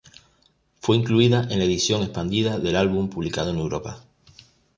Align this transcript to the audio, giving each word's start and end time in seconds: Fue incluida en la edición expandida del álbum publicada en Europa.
Fue 0.79 0.95
incluida 0.97 1.43
en 1.51 1.59
la 1.59 1.65
edición 1.65 2.01
expandida 2.01 2.57
del 2.57 2.75
álbum 2.75 3.07
publicada 3.07 3.51
en 3.51 3.59
Europa. 3.59 4.03